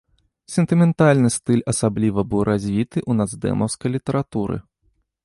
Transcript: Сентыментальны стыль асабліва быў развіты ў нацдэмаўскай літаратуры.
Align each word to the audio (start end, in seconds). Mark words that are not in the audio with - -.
Сентыментальны 0.53 1.29
стыль 1.35 1.61
асабліва 1.73 2.25
быў 2.31 2.41
развіты 2.51 2.97
ў 3.09 3.21
нацдэмаўскай 3.21 3.89
літаратуры. 3.97 4.57